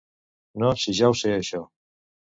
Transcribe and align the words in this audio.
No 0.63 0.71
si 0.85 0.93
ja 1.01 1.11
ho 1.11 1.19
sé 1.21 1.37
això! 1.37 1.63